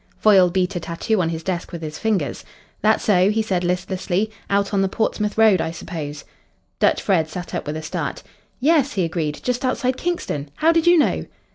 [0.17, 2.43] Foyle beat a tattoo on his desk with his fingers.
[2.81, 4.31] "That so?" he said listlessly.
[4.49, 6.25] "Out on the Portsmouth Road, I suppose?"
[6.79, 8.23] Dutch Fred sat up with a start.
[8.59, 10.49] "Yes," he agreed, "just outside Kingston.
[10.55, 11.25] How did you know?"